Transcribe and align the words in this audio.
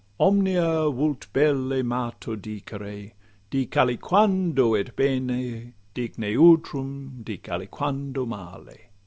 'Omnia 0.19 0.89
vult 0.89 1.27
belle 1.31 1.83
Matho 1.83 2.35
dicere—dic 2.35 3.71
aliquando 3.77 4.73
Et 4.73 4.95
bene, 4.95 5.73
dic 5.93 6.17
neutrum, 6.17 7.21
dic 7.23 7.43
aliquando 7.43 8.25
male. 8.27 8.89